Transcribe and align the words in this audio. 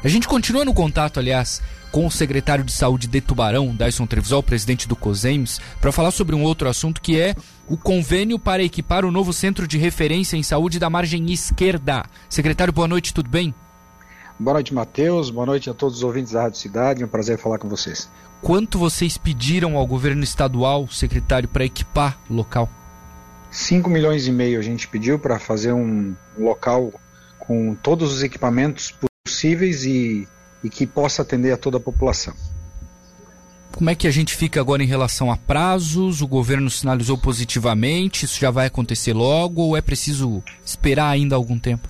A 0.00 0.06
gente 0.06 0.28
continua 0.28 0.64
no 0.64 0.72
contato, 0.72 1.18
aliás, 1.18 1.60
com 1.90 2.06
o 2.06 2.10
secretário 2.10 2.62
de 2.62 2.70
Saúde 2.70 3.08
de 3.08 3.20
Tubarão, 3.20 3.74
Dyson 3.74 4.06
Trevisol, 4.06 4.44
presidente 4.44 4.86
do 4.86 4.94
COSEMS, 4.94 5.60
para 5.80 5.90
falar 5.90 6.12
sobre 6.12 6.36
um 6.36 6.44
outro 6.44 6.68
assunto 6.68 7.00
que 7.00 7.20
é 7.20 7.34
o 7.66 7.76
convênio 7.76 8.38
para 8.38 8.62
equipar 8.62 9.04
o 9.04 9.10
novo 9.10 9.32
centro 9.32 9.66
de 9.66 9.76
referência 9.76 10.36
em 10.36 10.42
saúde 10.44 10.78
da 10.78 10.88
margem 10.88 11.32
esquerda. 11.32 12.04
Secretário, 12.28 12.72
boa 12.72 12.86
noite, 12.86 13.12
tudo 13.12 13.28
bem? 13.28 13.52
Boa 14.38 14.54
noite, 14.54 14.72
Matheus. 14.72 15.30
Boa 15.30 15.46
noite 15.46 15.68
a 15.68 15.74
todos 15.74 15.96
os 15.96 16.04
ouvintes 16.04 16.30
da 16.30 16.42
Rádio 16.42 16.60
Cidade. 16.60 17.02
É 17.02 17.04
um 17.04 17.08
prazer 17.08 17.36
falar 17.36 17.58
com 17.58 17.68
vocês. 17.68 18.08
Quanto 18.40 18.78
vocês 18.78 19.18
pediram 19.18 19.76
ao 19.76 19.84
governo 19.84 20.22
estadual, 20.22 20.86
secretário, 20.86 21.48
para 21.48 21.64
equipar 21.64 22.20
o 22.30 22.34
local? 22.34 22.70
5 23.50 23.90
milhões 23.90 24.28
e 24.28 24.30
meio 24.30 24.60
a 24.60 24.62
gente 24.62 24.86
pediu 24.86 25.18
para 25.18 25.40
fazer 25.40 25.72
um 25.72 26.14
local 26.38 26.92
com 27.40 27.74
todos 27.74 28.12
os 28.12 28.22
equipamentos 28.22 28.92
possíveis 28.92 29.07
e, 29.46 30.26
e 30.62 30.68
que 30.68 30.86
possa 30.86 31.22
atender 31.22 31.52
a 31.52 31.56
toda 31.56 31.76
a 31.76 31.80
população. 31.80 32.34
Como 33.72 33.90
é 33.90 33.94
que 33.94 34.08
a 34.08 34.10
gente 34.10 34.34
fica 34.34 34.60
agora 34.60 34.82
em 34.82 34.86
relação 34.86 35.30
a 35.30 35.36
prazos? 35.36 36.20
O 36.20 36.26
governo 36.26 36.68
sinalizou 36.68 37.16
positivamente, 37.16 38.24
isso 38.24 38.40
já 38.40 38.50
vai 38.50 38.66
acontecer 38.66 39.12
logo 39.12 39.62
ou 39.62 39.76
é 39.76 39.80
preciso 39.80 40.42
esperar 40.64 41.10
ainda 41.10 41.36
algum 41.36 41.58
tempo? 41.58 41.88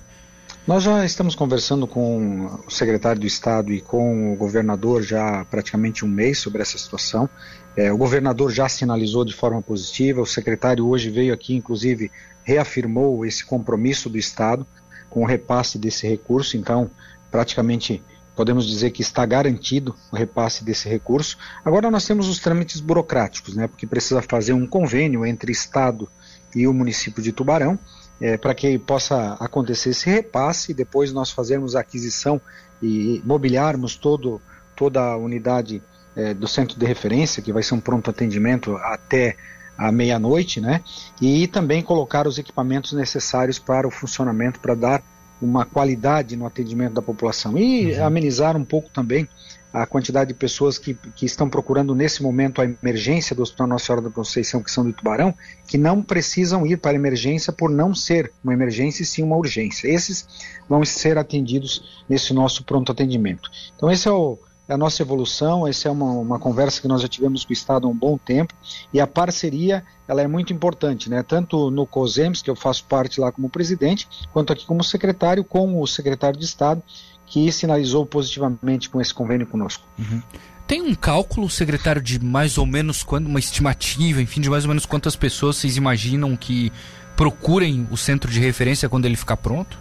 Nós 0.67 0.83
já 0.83 1.03
estamos 1.03 1.33
conversando 1.33 1.87
com 1.87 2.45
o 2.67 2.69
secretário 2.69 3.19
do 3.19 3.25
Estado 3.25 3.73
e 3.73 3.81
com 3.81 4.31
o 4.31 4.35
governador 4.35 5.01
já 5.01 5.39
há 5.39 5.45
praticamente 5.45 6.05
um 6.05 6.07
mês 6.07 6.37
sobre 6.37 6.61
essa 6.61 6.77
situação. 6.77 7.27
É, 7.75 7.91
o 7.91 7.97
governador 7.97 8.51
já 8.51 8.69
sinalizou 8.69 9.25
de 9.25 9.33
forma 9.33 9.59
positiva, 9.63 10.21
o 10.21 10.27
secretário 10.27 10.87
hoje 10.87 11.09
veio 11.09 11.33
aqui, 11.33 11.55
inclusive, 11.55 12.11
reafirmou 12.43 13.25
esse 13.25 13.43
compromisso 13.43 14.11
do 14.11 14.17
Estado 14.19 14.63
com 15.09 15.23
o 15.23 15.25
repasse 15.25 15.79
desse 15.79 16.07
recurso, 16.07 16.55
então 16.55 16.91
praticamente 17.31 18.03
podemos 18.35 18.65
dizer 18.65 18.91
que 18.91 19.01
está 19.01 19.25
garantido 19.25 19.93
o 20.11 20.15
repasse 20.15 20.63
desse 20.63 20.87
recurso. 20.87 21.37
Agora 21.63 21.91
nós 21.91 22.05
temos 22.05 22.29
os 22.29 22.39
trâmites 22.39 22.79
burocráticos, 22.79 23.53
né, 23.53 23.67
porque 23.67 23.85
precisa 23.85 24.21
fazer 24.21 24.53
um 24.53 24.65
convênio 24.65 25.25
entre 25.25 25.51
Estado 25.51 26.07
e 26.55 26.65
o 26.65 26.73
município 26.73 27.21
de 27.21 27.31
Tubarão, 27.33 27.77
é, 28.21 28.37
para 28.37 28.53
que 28.53 28.79
possa 28.79 29.33
acontecer 29.39 29.89
esse 29.89 30.09
repasse 30.09 30.71
e 30.71 30.73
depois 30.73 31.11
nós 31.11 31.31
fazermos 31.31 31.75
a 31.75 31.81
aquisição 31.81 32.39
e 32.81 33.21
mobiliarmos 33.25 33.95
todo, 33.95 34.41
toda 34.75 35.01
a 35.01 35.17
unidade 35.17 35.81
é, 36.15 36.33
do 36.33 36.47
centro 36.47 36.79
de 36.79 36.85
referência, 36.85 37.43
que 37.43 37.53
vai 37.53 37.61
ser 37.61 37.73
um 37.73 37.79
pronto 37.79 38.09
atendimento 38.09 38.75
até 38.77 39.35
a 39.77 39.91
meia-noite, 39.91 40.59
né? 40.59 40.81
E 41.21 41.47
também 41.47 41.81
colocar 41.81 42.27
os 42.27 42.37
equipamentos 42.37 42.91
necessários 42.91 43.57
para 43.57 43.87
o 43.87 43.91
funcionamento, 43.91 44.59
para 44.59 44.75
dar 44.75 45.03
uma 45.41 45.65
qualidade 45.65 46.35
no 46.35 46.45
atendimento 46.45 46.93
da 46.93 47.01
população 47.01 47.57
e 47.57 47.93
uhum. 47.93 48.05
amenizar 48.05 48.57
um 48.57 48.65
pouco 48.65 48.89
também 48.89 49.27
a 49.71 49.85
quantidade 49.85 50.29
de 50.29 50.33
pessoas 50.33 50.79
que, 50.79 50.95
que 51.15 51.25
estão 51.25 51.47
procurando 51.47 51.93
nesse 51.93 52.23
momento 52.23 52.59
a 52.59 52.65
emergência 52.65 53.35
do 53.35 53.43
Hospital 53.43 53.67
Nossa 53.67 53.85
Senhora 53.85 54.01
da 54.01 54.09
Conceição, 54.09 54.63
que 54.63 54.71
são 54.71 54.83
do 54.83 54.91
Tubarão, 54.91 55.33
que 55.67 55.77
não 55.77 56.01
precisam 56.01 56.65
ir 56.65 56.77
para 56.77 56.91
a 56.91 56.95
emergência 56.95 57.53
por 57.53 57.69
não 57.69 57.93
ser 57.93 58.31
uma 58.43 58.51
emergência 58.51 59.03
e 59.03 59.05
sim 59.05 59.21
uma 59.21 59.35
urgência. 59.35 59.87
Esses 59.87 60.27
vão 60.67 60.83
ser 60.83 61.19
atendidos 61.19 62.03
nesse 62.09 62.33
nosso 62.33 62.63
pronto 62.63 62.91
atendimento. 62.91 63.49
Então 63.75 63.91
esse 63.91 64.07
é 64.07 64.11
o, 64.11 64.39
a 64.69 64.77
nossa 64.77 65.01
evolução, 65.01 65.67
essa 65.67 65.87
é 65.87 65.91
uma, 65.91 66.11
uma 66.11 66.39
conversa 66.39 66.79
que 66.79 66.87
nós 66.87 67.01
já 67.01 67.07
tivemos 67.07 67.43
com 67.43 67.49
o 67.49 67.53
Estado 67.53 67.87
há 67.87 67.89
um 67.89 67.95
bom 67.95 68.17
tempo, 68.17 68.53
e 68.93 68.99
a 68.99 69.07
parceria 69.07 69.83
ela 70.07 70.21
é 70.21 70.27
muito 70.27 70.53
importante, 70.53 71.09
né? 71.09 71.23
tanto 71.23 71.71
no 71.71 71.85
COSEMS, 71.85 72.41
que 72.41 72.49
eu 72.49 72.55
faço 72.55 72.83
parte 72.85 73.19
lá 73.19 73.31
como 73.31 73.49
presidente, 73.49 74.07
quanto 74.31 74.53
aqui 74.53 74.65
como 74.65 74.83
secretário, 74.83 75.43
com 75.43 75.81
o 75.81 75.87
secretário 75.87 76.39
de 76.39 76.45
Estado, 76.45 76.83
que 77.25 77.51
sinalizou 77.51 78.05
positivamente 78.05 78.89
com 78.89 79.01
esse 79.01 79.13
convênio 79.13 79.45
conosco. 79.45 79.83
Uhum. 79.97 80.21
Tem 80.67 80.81
um 80.81 80.93
cálculo, 80.93 81.49
secretário, 81.49 82.01
de 82.01 82.23
mais 82.23 82.59
ou 82.59 82.65
menos 82.65 83.01
quando, 83.01 83.25
uma 83.25 83.39
estimativa, 83.39 84.21
enfim, 84.21 84.39
de 84.39 84.49
mais 84.51 84.65
ou 84.65 84.67
menos 84.67 84.85
quantas 84.85 85.15
pessoas 85.15 85.55
vocês 85.55 85.77
imaginam 85.77 86.35
que 86.35 86.71
procurem 87.15 87.87
o 87.89 87.97
centro 87.97 88.31
de 88.31 88.39
referência 88.39 88.87
quando 88.87 89.05
ele 89.05 89.15
ficar 89.15 89.37
pronto? 89.37 89.79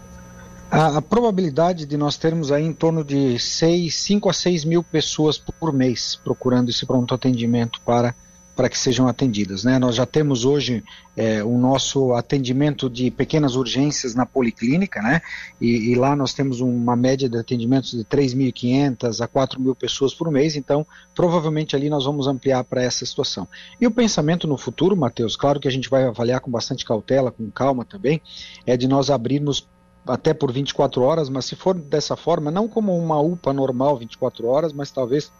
A, 0.71 0.99
a, 0.99 1.03
probabilidade 1.03 1.87
de 1.87 1.97
nós 1.97 2.19
termos 2.19 2.53
aí 2.53 2.63
em 2.63 2.75
torno 2.75 3.03
de 3.03 3.39
6, 3.39 3.95
5 3.95 4.29
a 4.29 4.33
6 4.35 4.65
mil 4.67 4.83
pessoas 4.83 5.39
por 5.39 5.73
mês 5.73 6.21
procurando 6.23 6.69
esse 6.69 6.85
pronto 6.85 7.15
atendimento 7.15 7.81
para, 7.81 8.15
para 8.55 8.69
que 8.69 8.79
sejam 8.79 9.09
atendidas. 9.09 9.65
Né? 9.65 9.79
Nós 9.79 9.95
já 9.95 10.05
temos 10.05 10.45
hoje 10.45 10.85
é, 11.17 11.43
o 11.43 11.57
nosso 11.57 12.13
atendimento 12.13 12.91
de 12.91 13.11
pequenas 13.11 13.57
urgências 13.57 14.15
na 14.15 14.27
policlínica, 14.27 15.01
né? 15.01 15.23
e, 15.59 15.91
e 15.91 15.95
lá 15.95 16.15
nós 16.15 16.35
temos 16.35 16.61
uma 16.61 16.95
média 16.95 17.31
de 17.31 17.39
atendimentos 17.39 17.93
de 17.93 18.05
3.500 18.05 19.23
a 19.23 19.27
4 19.27 19.59
mil 19.59 19.75
pessoas 19.75 20.13
por 20.13 20.31
mês, 20.31 20.55
então 20.55 20.87
provavelmente 21.15 21.77
ali 21.77 21.89
nós 21.89 22.05
vamos 22.05 22.27
ampliar 22.27 22.63
para 22.65 22.83
essa 22.83 23.07
situação. 23.07 23.49
E 23.81 23.87
o 23.87 23.91
pensamento 23.91 24.47
no 24.47 24.59
futuro, 24.59 24.95
Matheus, 24.95 25.35
claro 25.35 25.59
que 25.59 25.67
a 25.67 25.73
gente 25.73 25.89
vai 25.89 26.05
avaliar 26.05 26.41
com 26.41 26.51
bastante 26.51 26.85
cautela, 26.85 27.33
com 27.33 27.51
calma 27.51 27.87
também, 27.87 28.21
é 28.67 28.77
de 28.77 28.87
nós 28.87 29.09
abrirmos 29.09 29.67
até 30.09 30.33
por 30.33 30.51
24 30.51 31.03
horas, 31.03 31.29
mas 31.29 31.45
se 31.45 31.55
for 31.55 31.79
dessa 31.79 32.17
forma, 32.17 32.51
não 32.51 32.67
como 32.67 32.97
uma 32.97 33.21
UPA 33.21 33.53
normal 33.53 33.97
24 33.97 34.47
horas, 34.47 34.73
mas 34.73 34.91
talvez 34.91 35.31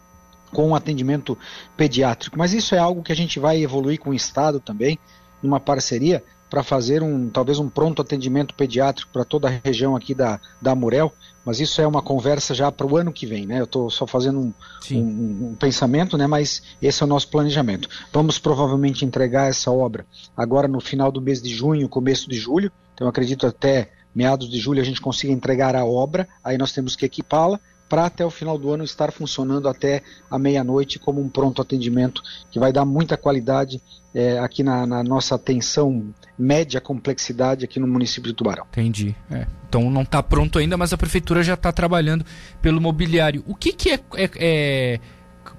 com 0.53 0.69
um 0.69 0.75
atendimento 0.75 1.37
pediátrico. 1.75 2.37
Mas 2.37 2.53
isso 2.53 2.75
é 2.75 2.77
algo 2.77 3.03
que 3.03 3.11
a 3.11 3.15
gente 3.15 3.39
vai 3.39 3.61
evoluir 3.61 3.99
com 3.99 4.11
o 4.11 4.15
Estado 4.15 4.59
também, 4.59 4.97
numa 5.41 5.59
parceria, 5.59 6.23
para 6.49 6.63
fazer 6.63 7.03
um 7.03 7.29
talvez 7.29 7.59
um 7.59 7.69
pronto 7.69 8.01
atendimento 8.01 8.55
pediátrico 8.55 9.11
para 9.11 9.23
toda 9.23 9.47
a 9.47 9.61
região 9.63 9.95
aqui 9.95 10.15
da, 10.15 10.39
da 10.59 10.71
Amurel, 10.71 11.13
mas 11.45 11.59
isso 11.59 11.79
é 11.79 11.85
uma 11.85 12.01
conversa 12.01 12.55
já 12.55 12.71
para 12.71 12.87
o 12.87 12.97
ano 12.97 13.13
que 13.13 13.27
vem, 13.27 13.45
né? 13.45 13.59
Eu 13.59 13.65
estou 13.65 13.89
só 13.89 14.07
fazendo 14.07 14.39
um, 14.39 14.53
um, 14.91 15.49
um, 15.49 15.55
pensamento, 15.55 16.17
né? 16.17 16.25
Mas 16.25 16.63
esse 16.81 17.03
é 17.03 17.05
o 17.05 17.09
nosso 17.09 17.29
planejamento. 17.29 17.87
Vamos 18.11 18.39
provavelmente 18.39 19.05
entregar 19.05 19.47
essa 19.47 19.71
obra 19.71 20.05
agora 20.35 20.67
no 20.67 20.79
final 20.79 21.11
do 21.11 21.21
mês 21.21 21.41
de 21.41 21.53
junho, 21.53 21.87
começo 21.87 22.27
de 22.27 22.35
julho, 22.35 22.71
então 22.95 23.07
acredito 23.07 23.45
até 23.45 23.91
meados 24.13 24.49
de 24.49 24.57
julho 24.59 24.81
a 24.81 24.85
gente 24.85 25.01
consiga 25.01 25.33
entregar 25.33 25.75
a 25.75 25.85
obra, 25.85 26.27
aí 26.43 26.57
nós 26.57 26.71
temos 26.71 26.95
que 26.95 27.05
equipá-la 27.05 27.59
para 27.89 28.05
até 28.05 28.23
o 28.23 28.29
final 28.29 28.57
do 28.57 28.71
ano 28.71 28.83
estar 28.83 29.11
funcionando 29.11 29.67
até 29.67 30.03
a 30.29 30.37
meia-noite 30.37 30.99
como 30.99 31.19
um 31.19 31.27
pronto 31.27 31.59
atendimento 31.61 32.21
que 32.51 32.59
vai 32.59 32.71
dar 32.71 32.85
muita 32.85 33.17
qualidade 33.17 33.81
é, 34.13 34.37
aqui 34.37 34.63
na, 34.63 34.85
na, 34.85 35.03
nossa 35.03 35.35
atenção 35.35 36.13
média 36.37 36.79
complexidade 36.79 37.65
aqui 37.65 37.79
no 37.79 37.87
município 37.87 38.29
de 38.29 38.35
Tubarão. 38.35 38.65
Entendi. 38.71 39.15
É. 39.31 39.47
Então 39.67 39.89
não 39.89 40.03
está 40.03 40.21
pronto 40.21 40.59
ainda, 40.59 40.77
mas 40.77 40.93
a 40.93 40.97
prefeitura 40.97 41.43
já 41.43 41.55
está 41.55 41.71
trabalhando 41.71 42.23
pelo 42.61 42.79
mobiliário. 42.79 43.43
O 43.47 43.55
que, 43.55 43.73
que 43.73 43.89
é, 43.89 43.99
é, 44.15 44.29
é 44.39 44.99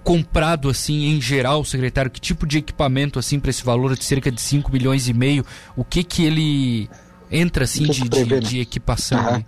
comprado 0.04 0.68
assim 0.68 1.06
em 1.06 1.20
geral, 1.20 1.64
secretário? 1.64 2.10
Que 2.10 2.20
tipo 2.20 2.46
de 2.46 2.58
equipamento 2.58 3.18
assim 3.18 3.40
para 3.40 3.50
esse 3.50 3.64
valor 3.64 3.96
de 3.96 4.04
cerca 4.04 4.30
de 4.30 4.40
5 4.40 4.72
milhões 4.72 5.08
e 5.08 5.12
meio? 5.12 5.44
O 5.76 5.84
que 5.84 6.04
que 6.04 6.24
ele 6.24 6.88
entra 7.30 7.64
assim 7.64 7.84
de, 7.84 8.08
de, 8.08 8.24
né? 8.24 8.40
de, 8.40 8.60
equipação? 8.60 9.18
Uhum. 9.18 9.44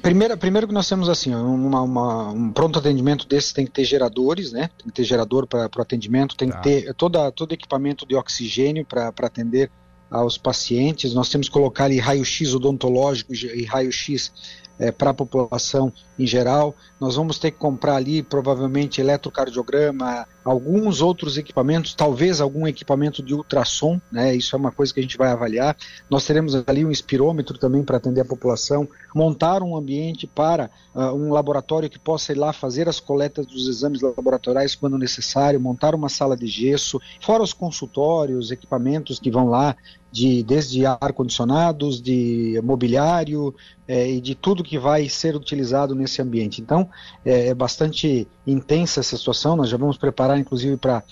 Primeiro, 0.00 0.36
primeiro 0.36 0.66
que 0.66 0.74
nós 0.74 0.88
temos 0.88 1.08
assim, 1.08 1.34
uma, 1.34 1.82
uma, 1.82 2.30
um 2.30 2.50
pronto 2.50 2.78
atendimento 2.78 3.26
desses 3.26 3.52
tem 3.52 3.64
que 3.64 3.70
ter 3.70 3.84
geradores, 3.84 4.52
né? 4.52 4.70
Tem 4.78 4.86
que 4.86 4.92
ter 4.92 5.04
gerador 5.04 5.46
para 5.46 5.70
o 5.76 5.80
atendimento, 5.80 6.36
tem 6.36 6.48
tá. 6.48 6.58
que 6.58 6.62
ter 6.62 6.94
toda, 6.94 7.30
todo 7.30 7.52
equipamento 7.52 8.06
de 8.06 8.14
oxigênio 8.14 8.84
para 8.84 9.12
atender 9.22 9.70
aos 10.10 10.36
pacientes. 10.36 11.14
Nós 11.14 11.28
temos 11.28 11.48
que 11.48 11.52
colocar 11.52 11.84
ali 11.84 11.98
raio-x 11.98 12.54
odontológico 12.54 13.34
e 13.34 13.64
raio-x 13.64 14.32
é, 14.78 14.90
para 14.90 15.10
a 15.10 15.14
população 15.14 15.92
em 16.18 16.26
geral. 16.26 16.74
Nós 17.00 17.16
vamos 17.16 17.38
ter 17.38 17.50
que 17.50 17.58
comprar 17.58 17.96
ali 17.96 18.22
provavelmente 18.22 19.00
eletrocardiograma, 19.00 20.26
alguns 20.44 21.00
outros 21.00 21.38
equipamentos, 21.38 21.94
talvez 21.94 22.40
algum 22.40 22.66
equipamento 22.66 23.22
de 23.22 23.34
ultrassom, 23.34 24.00
né? 24.10 24.34
Isso 24.34 24.54
é 24.54 24.58
uma 24.58 24.72
coisa 24.72 24.92
que 24.92 25.00
a 25.00 25.02
gente 25.02 25.16
vai 25.16 25.30
avaliar. 25.30 25.76
Nós 26.10 26.26
teremos 26.26 26.54
ali 26.66 26.84
um 26.84 26.90
espirômetro 26.90 27.58
também 27.58 27.82
para 27.82 27.96
atender 27.96 28.20
a 28.20 28.24
população, 28.24 28.88
montar 29.14 29.62
um 29.62 29.76
ambiente 29.76 30.26
para 30.26 30.70
uh, 30.94 31.12
um 31.12 31.32
laboratório 31.32 31.90
que 31.90 31.98
possa 31.98 32.32
ir 32.32 32.36
lá 32.36 32.52
fazer 32.52 32.88
as 32.88 33.00
coletas 33.00 33.46
dos 33.46 33.68
exames 33.68 34.00
laboratoriais 34.00 34.74
quando 34.74 34.98
necessário, 34.98 35.60
montar 35.60 35.94
uma 35.94 36.08
sala 36.08 36.36
de 36.36 36.46
gesso, 36.46 37.00
fora 37.20 37.42
os 37.42 37.52
consultórios, 37.52 38.50
equipamentos 38.50 39.18
que 39.18 39.30
vão 39.30 39.48
lá 39.48 39.76
de 40.12 40.42
desde 40.42 40.84
ar 40.84 41.12
condicionados, 41.14 42.00
de 42.00 42.60
mobiliário 42.62 43.54
é, 43.88 44.10
e 44.10 44.20
de 44.20 44.34
tudo 44.34 44.61
que 44.62 44.78
vai 44.78 45.08
ser 45.08 45.34
utilizado 45.36 45.94
nesse 45.94 46.20
ambiente. 46.20 46.60
Então 46.60 46.88
é, 47.24 47.48
é 47.48 47.54
bastante 47.54 48.26
intensa 48.46 49.00
essa 49.00 49.16
situação. 49.16 49.56
Nós 49.56 49.68
já 49.68 49.76
vamos 49.76 49.96
preparar, 49.96 50.38
inclusive, 50.38 50.76
para 50.76 51.02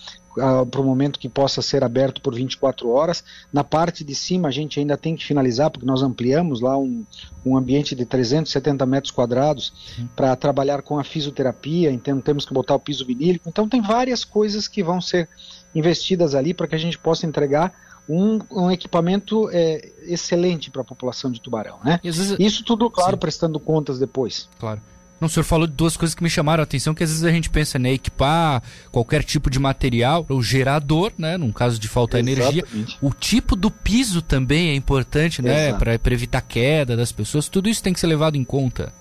para 0.71 0.81
o 0.81 0.85
momento 0.85 1.19
que 1.19 1.29
possa 1.29 1.61
ser 1.61 1.83
aberto 1.83 2.21
por 2.21 2.35
24 2.35 2.89
horas. 2.89 3.25
Na 3.53 3.65
parte 3.65 4.05
de 4.05 4.15
cima 4.15 4.49
a 4.49 4.51
gente 4.51 4.79
ainda 4.79 4.97
tem 4.97 5.17
que 5.17 5.25
finalizar, 5.25 5.71
porque 5.71 5.87
nós 5.87 6.03
ampliamos 6.03 6.61
lá 6.61 6.79
um, 6.79 7.05
um 7.45 7.57
ambiente 7.57 7.95
de 7.95 8.05
370 8.05 8.87
metros 8.87 9.11
quadrados 9.11 9.73
uhum. 9.99 10.09
para 10.15 10.37
trabalhar 10.37 10.83
com 10.83 10.99
a 10.99 11.05
fisioterapia, 11.05 11.91
então 11.91 12.21
temos 12.21 12.45
que 12.45 12.55
botar 12.55 12.75
o 12.75 12.81
piso 12.81 13.05
vinílico. 13.05 13.49
Então 13.49 13.69
tem 13.69 13.83
várias 13.83 14.25
coisas 14.25 14.69
que 14.69 14.83
vão 14.83 15.01
ser 15.01 15.29
investidas 15.75 16.35
ali 16.35 16.55
para 16.55 16.69
que 16.69 16.75
a 16.75 16.79
gente 16.79 16.99
possa 16.99 17.27
entregar 17.27 17.73
um, 18.11 18.41
um 18.51 18.71
equipamento 18.71 19.49
é, 19.53 19.89
excelente 20.03 20.71
para 20.71 20.83
a 20.83 20.85
população 20.85 21.31
de 21.31 21.41
Tubarão. 21.41 21.79
Né? 21.85 22.01
Vezes... 22.03 22.37
Isso 22.39 22.65
tudo, 22.65 22.91
claro, 22.91 23.13
Sim. 23.13 23.21
prestando 23.21 23.61
contas 23.61 23.99
depois. 23.99 24.49
Claro. 24.59 24.81
Não, 25.21 25.27
o 25.27 25.31
senhor 25.31 25.45
falou 25.45 25.67
de 25.67 25.75
duas 25.75 25.99
coisas 25.99 26.15
que 26.15 26.23
me 26.23 26.31
chamaram 26.31 26.63
a 26.63 26.65
atenção, 26.65 26.95
que 26.95 27.05
às 27.05 27.11
vezes 27.11 27.25
a 27.25 27.31
gente 27.31 27.51
pensa, 27.51 27.79
né, 27.79 27.93
equipar 27.93 28.63
qualquer 28.91 29.23
tipo 29.23 29.51
de 29.51 29.59
material, 29.59 30.25
o 30.31 30.43
gerador, 30.43 31.13
né, 31.19 31.37
num 31.37 31.53
caso 31.53 31.79
de 31.79 31.89
faltar 31.89 32.21
energia. 32.21 32.65
O 33.03 33.13
tipo 33.13 33.55
do 33.55 33.71
piso 33.71 34.23
também 34.23 34.71
é 34.71 34.75
importante, 34.75 35.43
né, 35.43 35.75
para 35.75 36.15
evitar 36.15 36.41
queda 36.41 36.97
das 36.97 37.13
pessoas. 37.13 37.49
Tudo 37.49 37.69
isso 37.69 37.83
tem 37.83 37.93
que 37.93 38.01
ser 38.01 38.07
levado 38.07 38.37
em 38.37 38.45
conta. 38.45 38.95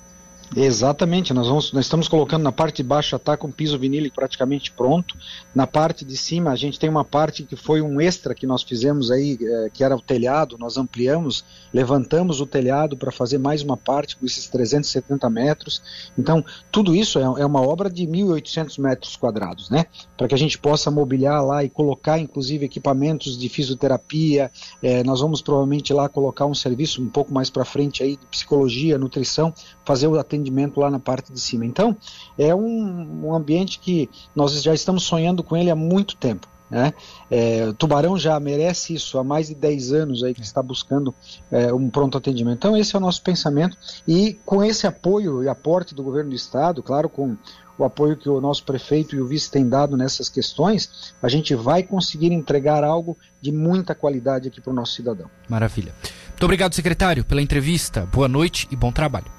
Exatamente, 0.56 1.32
nós, 1.32 1.48
vamos, 1.48 1.72
nós 1.72 1.86
estamos 1.86 2.08
colocando 2.08 2.42
na 2.42 2.52
parte 2.52 2.78
de 2.78 2.84
baixo 2.84 3.16
está 3.16 3.38
com 3.38 3.52
piso 3.52 3.78
vinílico 3.78 4.16
praticamente 4.16 4.72
pronto. 4.72 5.16
Na 5.54 5.68
parte 5.68 6.04
de 6.04 6.18
cima 6.18 6.52
a 6.52 6.56
gente 6.56 6.80
tem 6.80 6.90
uma 6.90 7.06
parte 7.06 7.44
que 7.44 7.56
foi 7.56 7.82
um 7.82 8.02
extra 8.02 8.34
que 8.34 8.48
nós 8.48 8.64
fizemos 8.64 9.12
aí, 9.12 9.38
é, 9.40 9.70
que 9.72 9.84
era 9.84 9.96
o 9.96 10.02
telhado, 10.02 10.58
nós 10.58 10.76
ampliamos, 10.76 11.46
levantamos 11.72 12.42
o 12.42 12.48
telhado 12.48 12.98
para 12.98 13.12
fazer 13.12 13.38
mais 13.38 13.62
uma 13.62 13.78
parte 13.78 14.18
com 14.18 14.26
esses 14.26 14.48
370 14.48 15.30
metros. 15.30 15.84
Então, 16.18 16.44
tudo 16.72 16.96
isso 16.96 17.20
é, 17.20 17.24
é 17.24 17.46
uma 17.46 17.62
obra 17.62 17.90
de 17.90 18.08
1.800 18.08 18.82
metros 18.82 19.16
quadrados, 19.16 19.70
né? 19.70 19.86
Para 20.18 20.28
que 20.28 20.34
a 20.34 20.38
gente 20.38 20.58
possa 20.58 20.90
mobiliar 20.90 21.46
lá 21.46 21.64
e 21.64 21.70
colocar 21.70 22.18
inclusive 22.18 22.66
equipamentos 22.66 23.38
de 23.38 23.50
fisioterapia. 23.50 24.52
É, 24.82 25.04
nós 25.04 25.22
vamos 25.22 25.44
provavelmente 25.44 25.94
lá 25.94 26.10
colocar 26.10 26.48
um 26.48 26.56
serviço 26.56 27.04
um 27.04 27.10
pouco 27.10 27.32
mais 27.32 27.52
para 27.52 27.64
frente 27.64 28.02
aí 28.02 28.18
de 28.18 28.26
psicologia, 28.26 28.98
nutrição, 28.98 29.54
fazer 29.86 30.08
o 30.08 30.18
atendimento 30.18 30.39
atendimento 30.40 30.80
lá 30.80 30.90
na 30.90 31.00
parte 31.00 31.32
de 31.32 31.40
cima. 31.40 31.66
Então, 31.66 31.96
é 32.38 32.54
um, 32.56 33.28
um 33.28 33.36
ambiente 33.36 33.80
que 33.80 34.10
nós 34.36 34.62
já 34.62 34.74
estamos 34.74 35.04
sonhando 35.04 35.44
com 35.44 35.56
ele 35.56 35.70
há 35.70 35.76
muito 35.76 36.16
tempo. 36.16 36.48
Né? 36.70 36.94
É, 37.32 37.74
Tubarão 37.74 38.16
já 38.16 38.40
merece 38.40 38.94
isso 38.94 39.18
há 39.18 39.24
mais 39.24 39.48
de 39.48 39.56
10 39.56 39.92
anos 39.92 40.24
aí 40.24 40.36
que 40.36 40.42
está 40.42 40.62
buscando 40.62 41.14
é, 41.52 41.74
um 41.74 41.90
pronto 41.90 42.18
atendimento. 42.18 42.58
Então 42.58 42.78
esse 42.78 42.96
é 42.96 43.00
o 43.00 43.02
nosso 43.02 43.24
pensamento 43.24 43.76
e 44.08 44.38
com 44.46 44.64
esse 44.64 44.86
apoio 44.86 45.44
e 45.44 45.50
aporte 45.50 45.96
do 45.96 46.04
governo 46.04 46.30
do 46.30 46.36
estado, 46.36 46.84
claro, 46.84 47.10
com 47.10 47.36
o 47.76 47.84
apoio 47.84 48.18
que 48.18 48.30
o 48.30 48.40
nosso 48.42 48.64
prefeito 48.66 49.16
e 49.16 49.22
o 49.22 49.26
vice 49.26 49.50
têm 49.50 49.68
dado 49.68 49.96
nessas 49.96 50.28
questões, 50.30 51.14
a 51.24 51.30
gente 51.30 51.56
vai 51.56 51.82
conseguir 51.82 52.32
entregar 52.32 52.84
algo 52.84 53.18
de 53.42 53.52
muita 53.52 53.96
qualidade 53.96 54.50
aqui 54.50 54.60
para 54.60 54.72
o 54.72 54.76
nosso 54.76 54.94
cidadão. 54.94 55.30
Maravilha. 55.48 55.96
Muito 56.30 56.44
obrigado, 56.44 56.76
secretário, 56.76 57.24
pela 57.24 57.42
entrevista. 57.42 58.06
Boa 58.06 58.28
noite 58.28 58.68
e 58.70 58.76
bom 58.76 58.92
trabalho. 58.92 59.39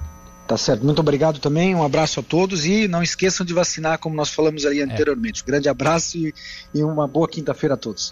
Tá 0.51 0.57
certo. 0.57 0.83
Muito 0.83 0.99
obrigado 0.99 1.39
também. 1.39 1.73
Um 1.73 1.81
abraço 1.81 2.19
a 2.19 2.23
todos 2.23 2.65
e 2.65 2.85
não 2.85 3.01
esqueçam 3.01 3.45
de 3.45 3.53
vacinar, 3.53 3.97
como 3.99 4.13
nós 4.13 4.31
falamos 4.31 4.65
ali 4.65 4.81
é. 4.81 4.83
anteriormente. 4.83 5.43
Um 5.43 5.45
grande 5.45 5.69
abraço 5.69 6.17
e, 6.17 6.33
e 6.75 6.83
uma 6.83 7.07
boa 7.07 7.25
quinta-feira 7.25 7.75
a 7.75 7.77
todos. 7.77 8.09